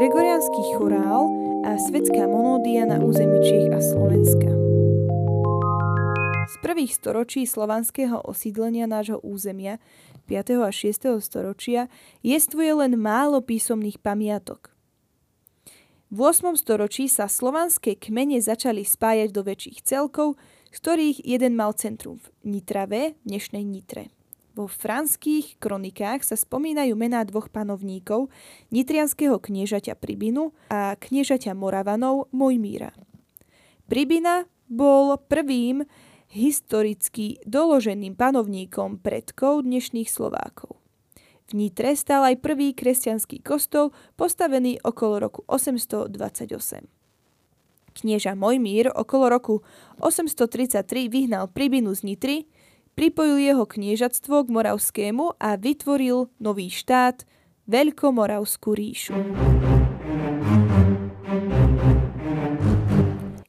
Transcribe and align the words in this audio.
Gregoriánsky 0.00 0.80
chorál 0.80 1.28
a 1.60 1.76
svetská 1.76 2.24
monódia 2.24 2.88
na 2.88 3.04
území 3.04 3.36
Čiech 3.44 3.68
a 3.68 3.84
Slovenska. 3.84 4.48
Z 6.48 6.54
prvých 6.64 6.96
storočí 6.96 7.44
slovanského 7.44 8.24
osídlenia 8.24 8.88
nášho 8.88 9.20
územia 9.20 9.76
5. 10.24 10.64
a 10.64 10.72
6. 10.72 11.20
storočia 11.20 11.92
jestvuje 12.24 12.80
len 12.80 12.96
málo 12.96 13.44
písomných 13.44 14.00
pamiatok. 14.00 14.72
V 16.08 16.16
8. 16.16 16.56
storočí 16.56 17.04
sa 17.04 17.28
slovanské 17.28 17.92
kmene 18.00 18.40
začali 18.40 18.88
spájať 18.88 19.28
do 19.36 19.44
väčších 19.44 19.84
celkov, 19.84 20.40
z 20.72 20.76
ktorých 20.80 21.28
jeden 21.28 21.60
mal 21.60 21.76
centrum 21.76 22.24
v 22.24 22.56
Nitrave, 22.56 23.20
dnešnej 23.28 23.68
Nitre. 23.68 24.08
Vo 24.50 24.66
franských 24.66 25.62
kronikách 25.62 26.26
sa 26.26 26.34
spomínajú 26.34 26.98
mená 26.98 27.22
dvoch 27.22 27.46
panovníkov, 27.54 28.34
nitrianského 28.74 29.38
kniežaťa 29.38 29.94
Pribinu 29.94 30.50
a 30.66 30.98
kniežaťa 30.98 31.54
Moravanov 31.54 32.26
Mojmíra. 32.34 32.90
Pribina 33.86 34.50
bol 34.66 35.14
prvým 35.18 35.86
historicky 36.30 37.38
doloženým 37.46 38.14
panovníkom 38.18 39.02
predkov 39.02 39.66
dnešných 39.66 40.10
Slovákov. 40.10 40.78
V 41.50 41.58
Nitre 41.58 41.98
stál 41.98 42.22
aj 42.30 42.38
prvý 42.38 42.70
kresťanský 42.74 43.42
kostol, 43.42 43.90
postavený 44.14 44.78
okolo 44.86 45.18
roku 45.18 45.40
828. 45.50 46.86
Knieža 47.90 48.38
Mojmír 48.38 48.94
okolo 48.94 49.26
roku 49.26 49.54
833 49.98 51.10
vyhnal 51.10 51.50
Pribinu 51.50 51.90
z 51.90 52.06
Nitry, 52.06 52.46
pripojil 53.00 53.40
jeho 53.40 53.64
kniežatstvo 53.64 54.44
k 54.44 54.48
Moravskému 54.52 55.40
a 55.40 55.56
vytvoril 55.56 56.28
nový 56.36 56.68
štát, 56.68 57.24
Veľkomoravskú 57.64 58.76
ríšu. 58.76 59.16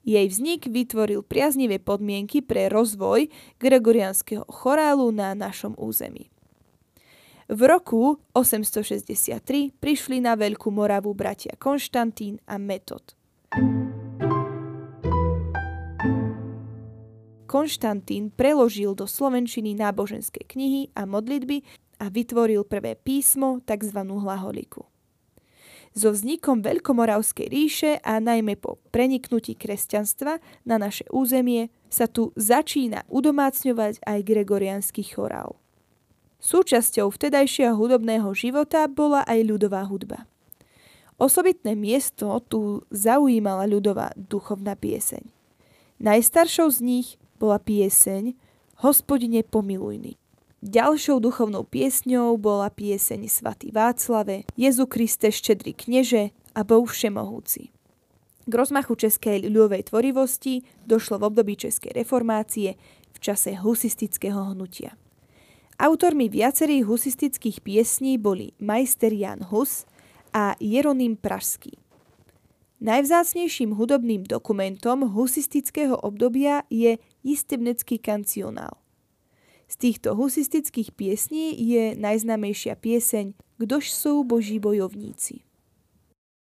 Jej 0.08 0.28
vznik 0.32 0.72
vytvoril 0.72 1.20
priaznivé 1.28 1.84
podmienky 1.84 2.40
pre 2.40 2.72
rozvoj 2.72 3.28
gregorianského 3.60 4.48
chorálu 4.48 5.12
na 5.12 5.36
našom 5.36 5.76
území. 5.76 6.32
V 7.52 7.60
roku 7.68 8.24
863 8.32 9.76
prišli 9.76 10.24
na 10.24 10.40
Veľkú 10.40 10.72
Moravu 10.72 11.12
bratia 11.12 11.60
Konštantín 11.60 12.40
a 12.48 12.56
Metod. 12.56 13.20
Konštantín 17.52 18.32
preložil 18.32 18.96
do 18.96 19.04
slovenčiny 19.04 19.76
náboženské 19.76 20.48
knihy 20.48 20.88
a 20.96 21.04
modlitby 21.04 21.68
a 22.00 22.08
vytvoril 22.08 22.64
prvé 22.64 22.96
písmo, 22.96 23.60
tzv. 23.68 24.00
hlaholiku. 24.08 24.88
So 25.92 26.16
vznikom 26.16 26.64
Veľkomoravskej 26.64 27.52
ríše 27.52 27.92
a 28.08 28.24
najmä 28.24 28.56
po 28.56 28.80
preniknutí 28.96 29.60
kresťanstva 29.60 30.40
na 30.64 30.80
naše 30.80 31.04
územie 31.12 31.68
sa 31.92 32.08
tu 32.08 32.32
začína 32.40 33.04
udomácňovať 33.12 34.00
aj 34.00 34.20
gregoriánsky 34.24 35.04
chorál. 35.04 35.60
Súčasťou 36.40 37.12
vtedajšieho 37.12 37.76
hudobného 37.76 38.32
života 38.32 38.88
bola 38.88 39.28
aj 39.28 39.44
ľudová 39.44 39.84
hudba. 39.92 40.24
Osobitné 41.20 41.76
miesto 41.76 42.32
tu 42.48 42.88
zaujímala 42.96 43.68
ľudová 43.68 44.16
duchovná 44.16 44.80
pieseň. 44.80 45.28
Najstaršou 46.00 46.72
z 46.72 46.80
nich 46.80 47.08
bola 47.42 47.58
pieseň 47.58 48.38
Hospodine 48.86 49.42
pomilujný. 49.42 50.22
Ďalšou 50.62 51.18
duchovnou 51.18 51.66
piesňou 51.66 52.38
bola 52.38 52.70
pieseň 52.70 53.26
Svatý 53.26 53.74
Václave, 53.74 54.46
Jezu 54.54 54.86
Kriste 54.86 55.34
štedrý 55.34 55.74
kneže 55.74 56.30
a 56.54 56.62
Boh 56.62 56.86
všemohúci. 56.86 57.74
K 58.46 58.54
rozmachu 58.54 58.94
českej 58.94 59.50
ľudovej 59.50 59.90
tvorivosti 59.90 60.62
došlo 60.86 61.18
v 61.18 61.34
období 61.34 61.58
českej 61.58 61.98
reformácie 61.98 62.78
v 63.10 63.18
čase 63.18 63.58
husistického 63.58 64.54
hnutia. 64.54 64.94
Autormi 65.82 66.30
viacerých 66.30 66.86
husistických 66.86 67.66
piesní 67.66 68.22
boli 68.22 68.54
majster 68.62 69.10
Jan 69.10 69.50
Hus 69.50 69.90
a 70.30 70.54
Jeronym 70.62 71.18
Pražský. 71.18 71.74
Najvzácnejším 72.82 73.78
hudobným 73.78 74.26
dokumentom 74.26 75.14
husistického 75.14 75.94
obdobia 76.02 76.66
je 76.66 76.98
Jistebnecký 77.22 78.02
kancionál. 78.02 78.82
Z 79.70 79.78
týchto 79.78 80.18
husistických 80.18 80.90
piesní 80.90 81.54
je 81.62 81.94
najznámejšia 81.94 82.74
pieseň 82.82 83.38
Kdož 83.62 83.94
sú 83.94 84.26
boží 84.26 84.58
bojovníci. 84.58 85.46